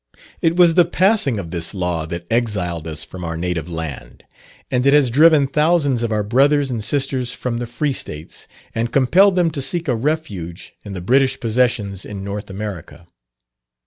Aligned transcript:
It 0.41 0.55
was 0.55 0.73
the 0.73 0.83
passing 0.83 1.37
of 1.37 1.51
this 1.51 1.75
law 1.75 2.07
that 2.07 2.25
exiled 2.31 2.87
us 2.87 3.03
from 3.03 3.23
our 3.23 3.37
native 3.37 3.69
land, 3.69 4.23
and 4.71 4.87
it 4.87 4.95
has 4.95 5.11
driven 5.11 5.45
thousands 5.45 6.01
of 6.01 6.11
our 6.11 6.23
brothers 6.23 6.71
and 6.71 6.83
sisters 6.83 7.33
from 7.33 7.57
the 7.57 7.67
free 7.67 7.93
States, 7.93 8.47
and 8.73 8.91
compelled 8.91 9.35
them 9.35 9.51
to 9.51 9.61
seek 9.61 9.87
a 9.87 9.93
refuge 9.95 10.73
in 10.83 10.93
the 10.93 11.01
British 11.01 11.39
possessions 11.39 12.03
in 12.03 12.23
North 12.23 12.49
America. 12.49 13.05